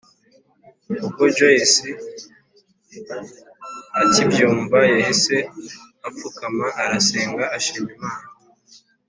[1.05, 1.87] ubwo joyce
[4.01, 5.35] akibyumva yahise
[6.07, 8.27] apfukama arasenga ashima imana